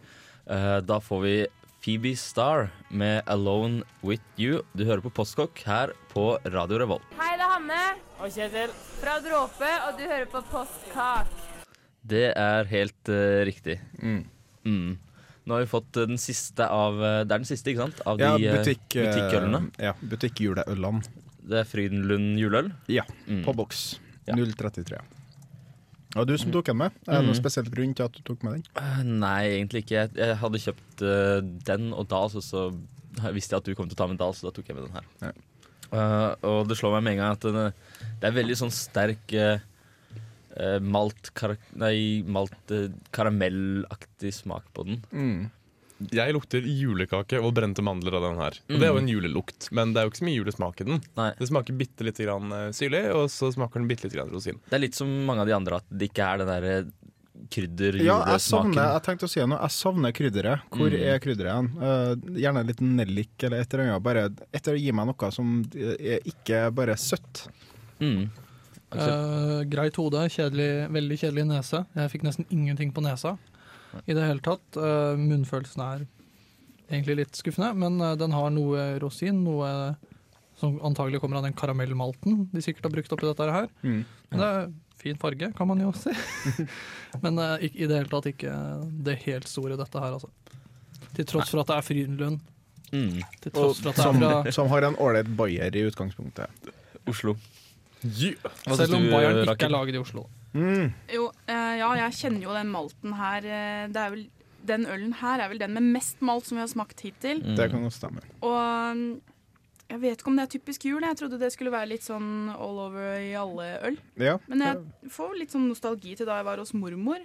[0.47, 1.35] Uh, da får vi
[1.83, 4.63] Phoebe Star med 'Alone With You'.
[4.73, 7.03] Du hører på Postkokk her på Radio Revolt.
[7.19, 7.81] Hei, det er Hanne.
[8.19, 8.71] Og Kjetil.
[9.01, 11.27] Fra Dråpe, og du hører på Postkak.
[12.03, 13.79] Det er helt uh, riktig.
[13.99, 14.23] Mm.
[14.63, 14.97] Mm.
[15.43, 17.99] Nå har vi fått den siste av Det er den siste, ikke sant?
[18.07, 19.71] Av Ja, de eh, butikk, butikkølene.
[19.77, 21.03] Ja, butikkjuleølene.
[21.43, 22.71] Det er Frydenlund juleøl.
[22.87, 23.43] Ja, Mm.
[23.45, 23.99] på boks.
[24.27, 24.35] Ja.
[24.35, 24.99] 033.
[26.15, 27.41] Og du som tok den med, er det noen Mm.
[27.41, 28.63] spesiell grunn til at du tok med den?
[28.77, 30.09] Eh, Nei, egentlig ikke.
[30.15, 32.67] Jeg, hadde kjøpt eh, den og Dals, og så
[33.33, 34.85] visste jeg at du kom til å ta med Dals, så da tok jeg med
[34.87, 35.33] den her.
[35.91, 37.73] Eh, og det slår meg med en gang at den,
[38.21, 42.53] det er veldig sånn sterk uh, malt, kar nei, malt
[43.11, 45.01] karamellaktig smak på den.
[45.11, 45.51] Mm.
[46.11, 48.57] Jeg lukter julekake og brente mandler av den her.
[48.69, 50.87] Og Det er jo en julelukt, men det er jo ikke så mye julesmak i
[50.89, 51.01] den.
[51.15, 51.29] Nei.
[51.39, 54.59] Det smaker bitte lite grann eh, syrlig, og så smaker den bitte lite grann rosin.
[54.69, 56.75] Det er litt som mange av de andre, at det ikke er den derre
[57.53, 58.73] krydder Ja, jeg julesmaken.
[58.73, 59.59] savner Jeg tenkte å si noe.
[59.61, 60.61] Jeg savner krydderet.
[60.71, 60.99] Hvor Mm.
[61.13, 61.69] er krydderet hen?
[61.81, 64.03] Eh, gjerne litt nellik eller et eller annet.
[64.03, 67.47] Bare etter å gi meg noe som er ikke bare søtt.
[67.99, 68.29] Mm.
[68.91, 69.09] Aksel?
[69.09, 71.85] Eh, greit hode, kjedelig, veldig kjedelig nese.
[71.95, 73.37] Jeg fikk nesten ingenting på nesa
[74.05, 74.65] i det hele tatt.
[74.77, 76.05] Eh, munnfølelsen er
[76.89, 79.95] egentlig litt skuffende, men eh, den har noe rosin, noe
[80.59, 83.69] som antagelig kommer av den karamellmalten de sikkert har brukt oppi dette her.
[83.81, 84.03] Mm.
[84.31, 84.67] Men det er
[85.03, 86.13] fin farge, kan man jo si.
[87.23, 88.53] men uh, i det hele tatt ikke
[89.03, 90.29] det helt store, dette her, altså.
[91.17, 92.39] Til tross for at det er Frydenlund.
[92.93, 93.17] Mm.
[93.41, 95.83] Til Og tross for at det som, er fra som har en ålreit bayer i
[95.89, 96.71] utgangspunktet.
[97.09, 97.35] Oslo.
[98.03, 98.55] Yeah.
[98.77, 100.25] Selv om Bayern ikke er laget i Oslo.
[100.53, 100.93] Mm.
[101.13, 103.45] Jo, eh, ja, jeg kjenner jo den malten her.
[103.45, 104.25] eh, det er vel,
[104.63, 107.41] den ølen her er vel den med mest malt som vi har smakt hittil.
[107.43, 107.55] Mm.
[107.59, 108.23] Det kan godt stemme.
[108.45, 109.21] Og mm,
[109.89, 111.03] jeg vet ikke om det er typisk jul.
[111.03, 113.97] Jeg trodde det skulle være litt sånn all over i alle øl.
[114.21, 114.37] Ja.
[114.47, 117.21] Men jeg får litt sånn nostalgi til da jeg var hos mormor.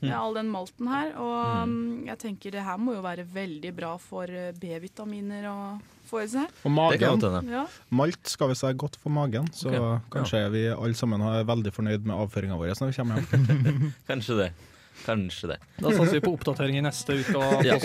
[0.00, 1.10] Med all den malten her.
[1.20, 5.56] Og mm, jeg tenker det her må jo være veldig bra for eh, B-vitaminer å
[6.10, 6.50] få i seg.
[6.66, 7.46] Og magen.
[7.50, 7.66] Ja.
[7.94, 10.10] Malt skal visst være godt for magen, så okay.
[10.16, 13.86] kanskje vi alle sammen er veldig fornøyd med avføringa vår når vi kommer hjem.
[14.10, 14.50] Kanskje det.
[15.04, 15.58] Kanskje det.
[15.78, 17.78] Da satser vi på oppdatering i neste uke av Ja.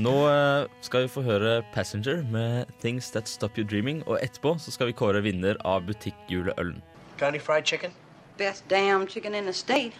[0.00, 4.02] Nå eh, skal vi få høre 'Passenger' med 'Things That Stop You Dreaming'.
[4.06, 6.82] Og etterpå så skal vi kåre vinner av butikkjuleølen.
[7.18, 7.92] Got any fried chicken?
[8.38, 9.92] Best damn chicken in the state.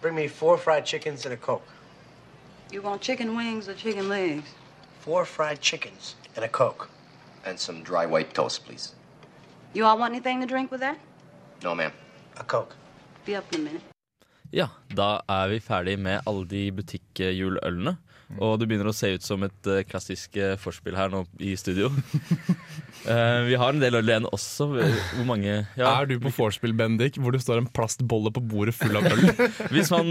[0.00, 1.68] Bring me four fried chickens and a Coke.
[2.72, 4.54] You want chicken wings or chicken legs?
[5.06, 6.90] Four fried chickens and a Coke.
[7.44, 8.92] And some dry white toast, please.
[9.72, 10.98] You all want anything to drink with that?
[11.62, 11.92] No, ma'am.
[12.40, 12.74] A Coke.
[13.24, 13.82] Be up in a minute.
[14.50, 17.96] Ja, da er vi ferdig med alle de butikkjuleølene.
[18.42, 21.52] Og det begynner å se ut som et uh, klassisk uh, forspill her nå i
[21.58, 21.92] studio.
[23.06, 24.66] uh, vi har en del øl igjen også.
[24.74, 28.74] Hvor mange ja, Er du på vorspiel, Bendik, hvor det står en plastbolle på bordet
[28.74, 29.22] full av øl?
[29.74, 30.10] Hvis man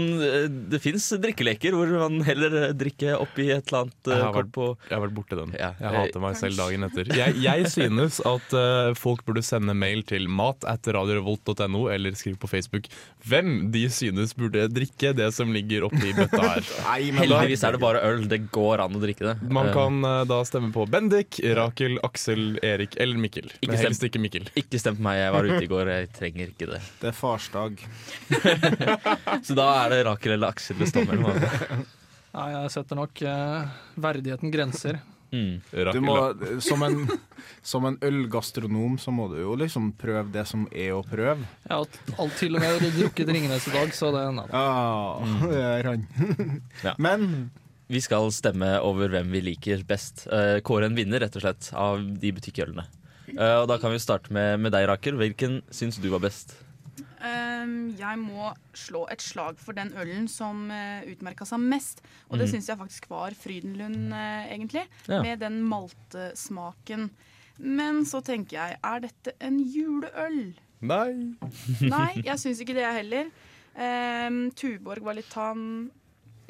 [0.72, 4.66] Det fins drikkeleker hvor man heller drikker oppi et eller annet Jeg har vært- på
[4.88, 5.52] Jeg har vært borti den.
[5.58, 7.12] Ja, Jeg hater meg selv dagen etter.
[7.20, 8.56] Jeg, jeg synes at
[8.96, 12.88] folk burde sende mail til mat at radiorevolt.no eller skrive på Facebook
[13.26, 16.72] hvem de synes burde drikke det som ligger oppi bøtta her.
[16.86, 18.05] Nei, men Heldigvis er det bare øl.
[18.30, 19.34] Det går an å drikke det.
[19.52, 23.50] Man Eh, kan uh, da stemme på Bendik, Rakel, Aksel, Erik eller Mikkel.
[23.60, 24.48] Ikke Men stem- ikke Mikkel.
[24.62, 25.92] Ikke stem på meg, jeg var ute i går.
[25.94, 26.80] Jeg trenger ikke det.
[27.02, 27.82] det er farsdag.
[29.46, 31.36] Så da er det Rakel eller Aksel det står mellom.
[32.36, 34.98] Nei, jeg setter nok uh, verdigheten grenser.
[35.34, 35.56] Mm.
[35.92, 36.14] Du må,
[36.62, 37.00] som, en,
[37.66, 41.42] som en ølgastronom så må du jo liksom prøve det som er å prøve.
[41.66, 44.46] Ja, alt til og med drukket Ringenes i dag, så det nei.
[44.52, 46.06] Ja, det er han.
[46.86, 46.94] Ja.
[47.02, 47.26] Men
[47.86, 50.26] Vi skal stemme over hvem vi liker best.
[50.26, 52.86] Uh, Kåre en vinner, rett og slett, av de butikkølene.
[53.36, 55.18] Uh, og da kan vi starte med, med deg, Rakel.
[55.20, 56.56] Hvilken syns du var best?
[57.16, 62.02] Um, jeg må slå et slag for den ølen som uh, utmerka seg mest.
[62.28, 62.52] Og det mm.
[62.54, 64.86] syns jeg faktisk var Frydenlund, uh, egentlig.
[65.06, 65.22] Ja.
[65.22, 67.08] Med den maltesmaken.
[67.62, 70.42] Men så tenker jeg, er dette en juleøl?
[70.86, 71.10] Nei.
[71.94, 73.32] Nei, jeg syns ikke det, jeg heller.
[73.76, 75.62] Um, Tuborg var litt tam.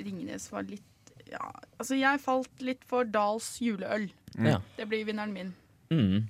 [0.01, 0.96] Ringnes var litt
[1.31, 4.09] Ja, altså jeg falt litt for Dals juleøl.
[4.37, 4.61] Ja.
[4.77, 5.53] Det blir vinneren min.
[5.91, 6.27] Mm.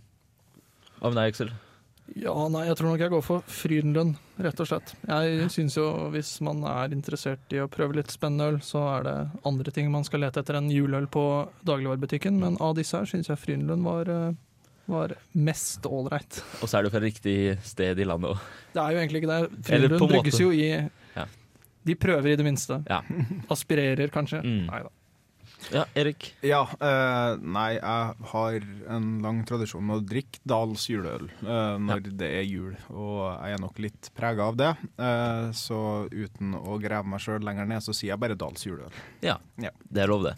[1.00, 1.52] Hva med deg, Eksel?
[2.14, 4.92] Ja, nei, jeg tror nok jeg går for Frydenlund, rett og slett.
[5.08, 9.06] Jeg syns jo hvis man er interessert i å prøve litt spennende øl, så er
[9.08, 9.14] det
[9.48, 11.24] andre ting man skal lete etter enn juleøl på
[11.66, 14.38] dagligvarebutikken, men av disse her syns jeg Frydenlund var, eh,
[14.86, 16.38] var mest ålreit.
[16.62, 18.46] Og så er det fra riktig sted i landet òg.
[18.76, 19.64] Det er jo egentlig ikke det.
[19.66, 20.70] Frydenlund en brygges jo i.
[21.86, 22.80] De prøver i det minste.
[22.90, 23.00] Ja.
[23.52, 24.42] Aspirerer, kanskje.
[24.44, 24.64] Mm.
[24.70, 24.92] Nei da.
[25.72, 26.26] Ja, Erik?
[26.46, 28.56] Ja, eh, nei, jeg har
[28.92, 33.56] en lang tradisjon med å drikke Dals juleøl eh, når det er jul, og jeg
[33.56, 34.68] er nok litt prega av det.
[35.00, 35.78] Eh, så
[36.12, 38.94] uten å grave meg sjøl lenger ned, så sier jeg bare Dals juleøl.
[39.24, 39.72] Ja, Ja.
[39.88, 40.36] det er lov, det.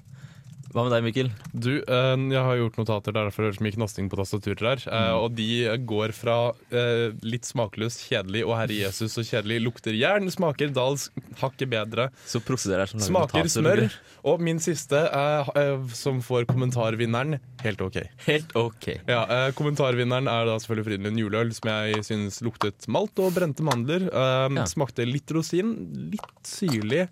[0.74, 1.28] Hva med deg, Mikkel?
[1.56, 4.82] Du, eh, jeg har gjort notater der derfor det så mye knasting på tastaturet her.
[4.84, 5.14] Mm.
[5.22, 5.46] Og de
[5.88, 6.36] går fra
[6.68, 11.08] eh, litt smakløs, kjedelig og Herre Jesus så kjedelig lukter jern, smaker Dals
[11.40, 12.08] hakket bedre.
[12.28, 13.54] Så proffse dere er som Smaker notater,
[13.88, 13.96] smør.
[14.28, 17.96] Og min siste, eh, eh, som får kommentarvinneren, helt OK.
[18.26, 18.90] Helt OK.
[19.08, 23.64] Ja, eh, Kommentarvinneren er da selvfølgelig Frydenlund juleøl, som jeg syns luktet malt og brente
[23.64, 24.08] mandler.
[24.12, 24.64] Eh, Ja.
[24.68, 25.72] Smakte litt rosin,
[26.12, 27.06] litt syrlig,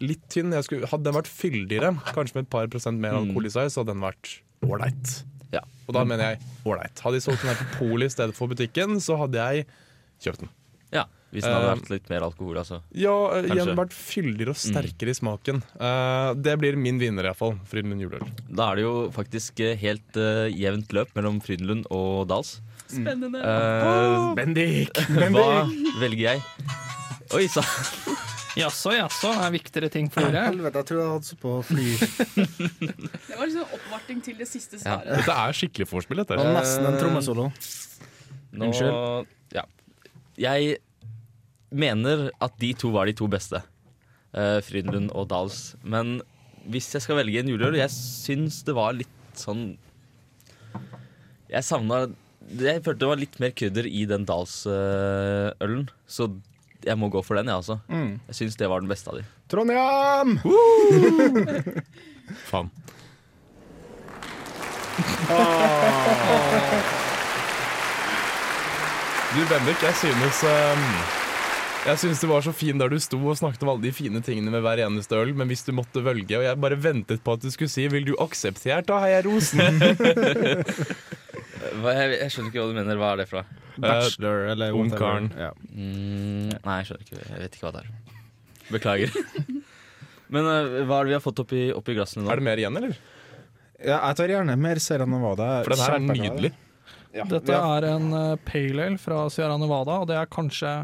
[0.00, 0.52] litt tynn.
[0.52, 3.22] Jeg skulle, hadde den vært fyldigere, kanskje med et par prosent mer Mm.
[3.28, 5.22] alkohol i seg, så hadde den vært ålreit.
[5.52, 5.60] Ja.
[5.88, 6.98] Og da mener jeg ålreit.
[7.00, 9.66] Hadde de solgt den her på Polet i stedet for butikken, så hadde jeg
[10.22, 10.48] kjøpt den.
[10.92, 12.80] Ja, Hvis den hadde Eh, vært litt mer alkohol, altså.
[12.94, 13.54] Ja, eh, Kanskje.
[13.56, 15.62] igjen vært fyldigere og sterkere i smaken.
[15.80, 17.58] Eh, det blir min vinner, iallfall.
[17.66, 18.28] Frydenlund juleøl.
[18.54, 22.60] Da er det jo faktisk helt uh, jevnt løp mellom Frydenlund og Dals.
[22.86, 23.42] Spennende.
[23.42, 24.92] Eh, Bendik!
[24.94, 25.68] hva
[26.00, 26.42] velger jeg?
[27.34, 27.64] Oi sann!
[28.56, 30.46] Jaså, jaså, er viktigere ting for dere?
[30.48, 31.86] Helvete, jeg tror jeg hadde så på fly.
[33.28, 34.96] Det var liksom oppvarting til det siste Ja.
[35.04, 36.38] Dette er skikkelig vorspiel, dette.
[36.38, 37.50] Det var nesten en trommesolo.
[38.56, 39.28] Nå, Unnskyld.
[39.52, 39.66] Ja.
[40.40, 40.78] Jeg
[41.68, 43.60] mener at de to var de to beste.
[44.36, 45.74] Uh, Frydenlund og Dals.
[45.84, 46.20] Men
[46.70, 49.76] hvis jeg skal velge en juleøl Jeg syns det var litt sånn
[51.46, 52.00] Jeg savna
[52.58, 55.86] Jeg følte det var litt mer krydder i den Dals-ølen.
[56.10, 56.26] så
[56.86, 57.76] jeg må gå for den, jeg, altså.
[57.90, 58.20] Mm.
[58.30, 59.24] Jeg syns det var den beste av de.
[59.50, 60.30] Trondheim!
[62.50, 62.68] Faen.
[69.36, 70.84] Du, Bendik, jeg synes um,
[71.84, 74.22] Jeg synes du var så fin der du sto og snakket om alle de fine
[74.24, 77.32] tingene med hver eneste øl, men hvis du måtte velge, og jeg bare ventet på
[77.36, 79.60] at du skulle si 'vil du akseptert', da heier jeg rosen.
[81.82, 83.00] Hva, jeg, jeg skjønner ikke hva du mener.
[83.00, 83.42] Hva er det fra?
[83.76, 84.76] Bachelor eller.
[84.76, 85.30] Ungkaren.
[85.36, 85.52] Ja.
[85.70, 87.22] Mm, nei, jeg skjønner ikke.
[87.24, 87.90] Jeg vet ikke hva det er.
[88.70, 89.18] Beklager.
[90.34, 92.32] Men uh, hva er det vi har fått oppi, oppi glassene nå?
[92.32, 92.96] er det mer igjen, eller?
[93.76, 95.48] ja, jeg tar gjerne mer Sierra Nevada.
[95.66, 96.52] For den her er nydelig.
[97.16, 97.24] Ja.
[97.30, 100.74] Dette er en uh, pale ale fra Sierra Nevada, og det er kanskje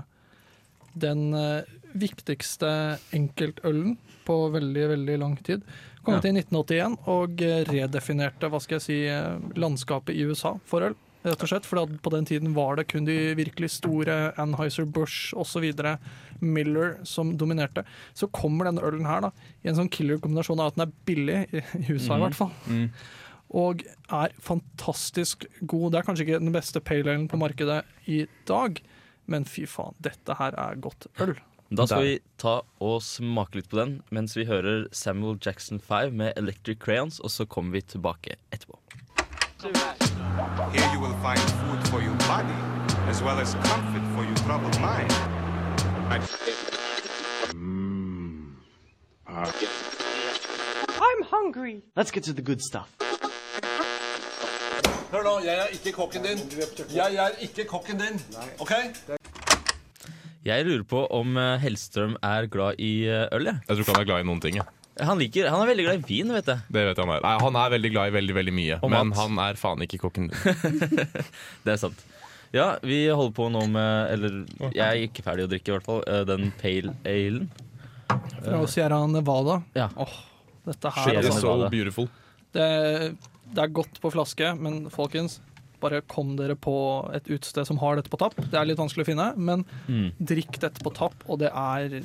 [1.03, 1.64] den uh,
[1.99, 2.71] viktigste
[3.16, 5.63] enkeltølen på veldig, veldig lang tid.
[6.05, 6.21] Kom Ja.
[6.21, 7.37] til 1981 og
[7.71, 10.95] redefinerte hva skal jeg si, eh, landskapet i USA for øl.
[11.25, 15.69] Rett og slett, for på den tiden var det kun de virkelig store Anheuser-Busch osv.
[16.41, 17.85] Miller som dominerte.
[18.13, 19.31] Så kommer denne ølen her da,
[19.65, 22.51] i en sånn killer-kombinasjon av at den er billig, i i USA i hvert fall,
[22.67, 22.91] Mm.
[23.55, 25.93] og er fantastisk god.
[25.93, 28.81] Det er kanskje ikke den beste pale alen på markedet i dag,
[29.29, 31.37] men fy faen, dette her er godt øl.
[31.77, 32.05] Da skal Der.
[32.05, 36.79] vi ta og smake litt på den mens vi hører Samuel Jackson 5 med Electric
[36.85, 38.79] Crayons, og så kommer vi tilbake etterpå.
[39.63, 42.59] Here you will find food for your body,
[43.09, 45.13] as well as comfort for your troubled mind.
[51.01, 51.83] I'm hungry.
[51.97, 52.89] Let's get to the good stuff.
[55.13, 56.39] Hør nå, jeg er ikke kokken din.
[56.95, 58.21] Jeg er ikke kokken din.
[58.61, 58.73] OK?
[60.47, 63.61] Jeg lurer på om eh, Hellstrøm er glad i eh, øl, jeg.
[63.69, 64.57] Jeg tror ikke han er glad i noen ting.
[64.59, 64.67] jeg.
[65.09, 66.65] Han, liker, han er veldig glad i vin, vet jeg.
[66.69, 67.23] Det vet jeg han er.
[67.25, 69.21] Nei, han er veldig glad i veldig veldig mye, Og men mat.
[69.23, 70.27] han er faen ikke kokken.
[71.65, 72.03] Det er sant.
[72.53, 74.35] Ja, vi holder på nå med Eller
[74.75, 76.03] jeg er ikke ferdig å drikke, i hvert fall.
[76.05, 77.47] eh, Den pale alen.
[78.43, 79.61] Fra Sierra Nevada.
[79.79, 79.87] Ja.
[79.97, 80.13] Oh,
[80.69, 81.71] dette her Sierra altså, Nevada.
[81.71, 82.11] So beautiful.
[82.53, 82.69] det,
[83.57, 85.39] det er godt på flaske, men folkens,
[85.83, 86.75] bare kom dere på
[87.14, 88.37] et utested som har dette på tapp.
[88.38, 90.12] Det er litt vanskelig å finne, men Mm.
[90.23, 92.03] drikk dette på tapp, og det er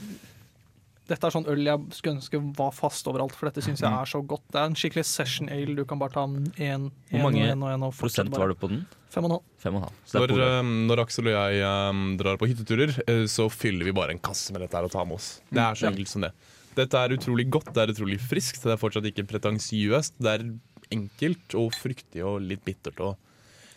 [1.07, 4.01] dette er sånn øl jeg skulle ønske var fast overalt, for dette syns jeg Mm.
[4.01, 4.41] er så godt.
[4.51, 5.73] Det er en skikkelig session ale.
[5.73, 8.39] Du kan bare ta én Hvor mange og en og en og prosent bare.
[8.41, 8.85] var det på den?
[9.09, 9.43] Fem og en halv.
[9.57, 10.27] Fem og en halv.
[10.27, 14.09] Når, um, når Aksel og jeg um, drar på hytteturer, eh, så fyller vi bare
[14.11, 15.39] en kasse med dette her og tar med oss.
[15.49, 15.91] Det er så Ja.
[15.91, 16.31] enkelt som det.
[16.75, 20.11] Dette er utrolig godt, det er utrolig friskt, det er fortsatt ikke pretensiøst.
[20.19, 20.59] Det er
[20.91, 22.99] enkelt og fruktig og litt bittert.
[22.99, 23.15] Og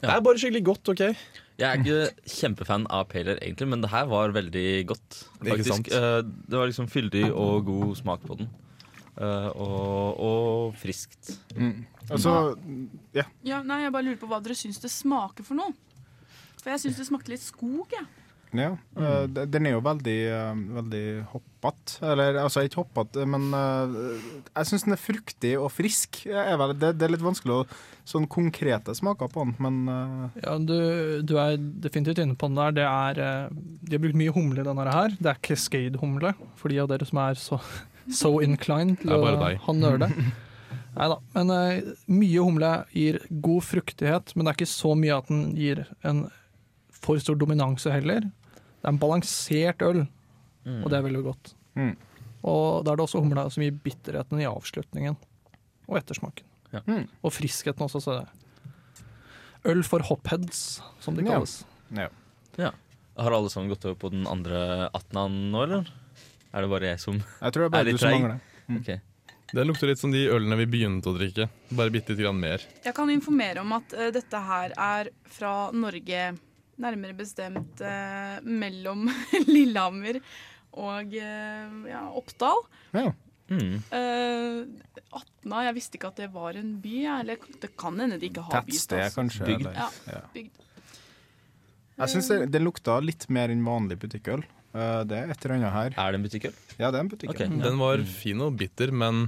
[0.00, 1.02] Det er bare skikkelig godt, OK?
[1.60, 5.18] Jeg er ikke kjempefan av pale ale, egentlig, men det her var veldig godt.
[5.44, 5.90] Ikke sant?
[5.90, 5.92] Faktisk.
[5.92, 8.48] Eh, Det var liksom fyldig og god smak på den.
[9.20, 11.34] Eh, Og, og friskt.
[11.56, 11.84] Mm.
[12.10, 12.56] Altså,
[13.14, 13.26] ja.
[13.44, 15.74] Ja, nei, Jeg bare lurer på hva dere syns det smaker for noe.
[16.62, 18.06] For jeg syns det smakte litt skog, jeg.
[18.06, 18.19] Ja,
[18.58, 22.00] eh, de- den er jo veldig, eh, veldig hoppete.
[22.02, 23.94] Eller altså ikke hoppete, men eh,
[24.56, 26.26] jeg syns den er fruktig og frisk.
[26.26, 27.66] Er vel, det, det er litt vanskelig å
[28.10, 32.58] sånn konkrete smaker på den, men eh, Ja, du, du er definitivt inne på den
[32.58, 32.72] der.
[32.80, 33.48] Det er, eh,
[33.86, 35.14] de har brukt mye humle i denne her.
[35.20, 37.60] Det er Cascade-humle, for de av dere som er så,
[38.10, 40.10] so inclined til Det å ha nøle.
[40.90, 41.16] Nei da.
[41.36, 45.44] Men uh, mye humle gir god fruktighet, men det er ikke så mye at den
[45.54, 46.24] gir en
[47.00, 48.26] for stor dominanse heller.
[48.80, 50.04] Det er en balansert øl,
[50.80, 51.52] og det er veldig godt.
[51.76, 51.92] Mm.
[52.48, 55.16] Og da er det også humla som gir bitterheten i avslutningen,
[55.90, 56.46] og ettersmaken.
[56.72, 56.80] Ja.
[56.86, 57.04] Mm.
[57.26, 61.60] Og friskheten også, så det er øl for hopheads, som det kalles.
[61.96, 62.08] ja.
[62.58, 62.70] Ja.
[63.20, 65.88] Har alle sammen gått over på den andre 18 nå, eller?
[66.54, 68.20] Er det bare jeg som Jeg tror det er bare litt du som treig?
[68.22, 68.40] mangler.
[68.66, 68.78] Mm.
[68.80, 69.00] Okay.
[69.50, 71.48] Det lukter litt som de ølene vi begynte å drikke.
[71.74, 72.62] Bare bitte litt mer.
[72.84, 76.22] Jeg kan informere om at uh, dette her er fra Norge,
[76.80, 79.08] nærmere bestemt eh, mellom
[79.52, 80.20] Lillehammer
[80.80, 82.64] og eh, ja, Oppdal.
[82.94, 83.10] Ja.
[83.50, 83.80] Mm.
[83.90, 86.96] Uh, Atna, jeg visste ikke at det var en by.
[87.16, 88.70] Eller det kan hende de ikke har by.
[88.70, 89.20] Tettsted, altså.
[89.22, 89.48] kanskje.
[89.48, 89.66] Bygd.
[89.74, 90.22] Ja, ja.
[90.34, 90.62] bygd.
[92.00, 94.46] Jeg syns det, det lukta litt mer enn vanlig butikkøl.
[94.70, 95.98] Uh, det er et eller annet her.
[95.98, 96.54] Er det en butikkøl?
[96.78, 97.50] Ja, det er en butikkøl.
[97.50, 97.58] Ok.
[97.66, 99.26] Den var fin og bitter, men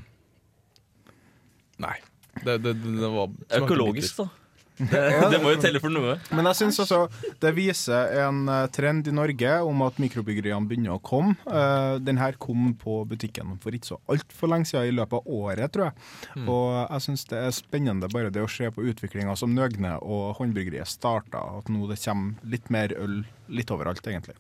[1.83, 1.97] Nei.
[2.43, 4.31] Det, det, det, det var Økologisk, bitter.
[4.31, 4.42] da.
[4.91, 6.17] Det, det må jo telle for noe.
[6.35, 7.01] Men jeg syns også
[7.43, 11.37] det viser en eh, trend i Norge om at mikrobryggeriene begynner å komme.
[11.47, 15.39] Eh, den her kom på butikken for ikke så altfor lenge siden, i løpet av
[15.39, 16.07] året, tror jeg.
[16.37, 16.51] Mm.
[16.53, 20.39] Og jeg syns det er spennende bare det å se på utviklinga som Nøgne og
[20.41, 24.39] Håndbryggeriet starta, at nå det kommer litt mer øl litt overalt, egentlig.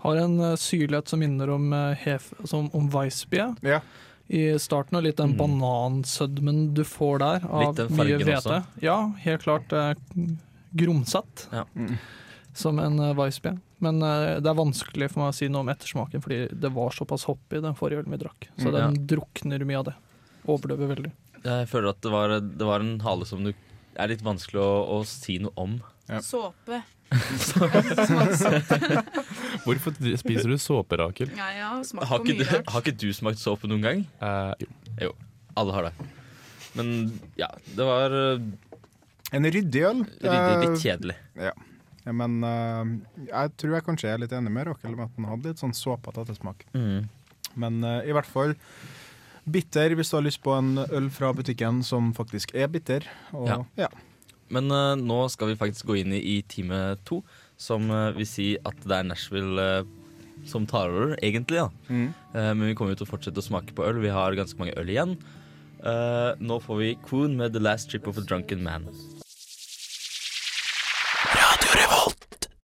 [0.00, 3.82] Har en uh, syrlighet som minner om, hef, som, om Weissbier Ja.
[4.30, 7.96] I starten, og litt den banansødmen du får der av Mm.
[7.98, 8.60] Mye hvete.
[8.84, 9.94] Ja, helt klart eh,
[10.76, 11.64] grumsete, Ja.
[12.54, 13.58] som en eh, Weissbier.
[13.82, 16.90] Men eh, det er vanskelig for meg å si noe om ettersmaken, fordi det var
[16.94, 18.48] såpass hopp i den forrige ølen vi drakk.
[18.58, 19.94] Så Mm, den drukner mye av det.
[20.46, 21.10] Overdøver veldig.
[21.44, 23.52] Jeg føler at det var, det var en hale som du
[23.96, 25.80] er litt vanskelig å, å si noe om.
[26.22, 26.82] Såpe.
[29.66, 31.30] Hvorfor spiser du såpe, Rakel?
[31.36, 32.70] Nei, jeg har smakt Har på ikke, mye du, rart.
[32.74, 34.04] har ikke du smakt såpe noen gang?
[34.24, 34.68] Eh, jo.
[35.00, 35.10] Jo,
[35.60, 36.08] alle har det.
[36.78, 36.90] Men
[37.40, 38.44] ja, det var eh,
[39.36, 40.04] En ryddig øl.
[40.22, 41.16] ryddig, Eh, litt kjedelig.
[41.38, 41.52] Ja.
[42.06, 42.84] ja men uh,
[43.28, 45.74] jeg tror jeg kanskje er litt enig med Rakel om at den hadde litt sånn
[45.76, 46.64] såpete ettersmak.
[46.74, 47.08] Mm.
[47.60, 48.54] Men uh, i hvert fall
[49.50, 53.06] bitter hvis du har lyst på en øl fra butikken som faktisk er bitter.
[53.32, 53.60] Og, Ja.
[53.86, 53.90] ja.
[54.50, 57.20] Men uh, nå skal vi faktisk gå inn i, i time to,
[57.60, 59.96] som eh, vil si at det er Nashville eh,
[60.48, 61.60] som tar over, egentlig.
[61.60, 61.68] da.
[61.92, 62.08] Mm.
[62.32, 64.00] Eh, men vi kommer jo til å fortsette å smake på øl.
[64.00, 65.18] Vi har ganske mange øl igjen.
[65.80, 69.19] Nå får vi Coon med 'The Last Trip of a Drunken Man'.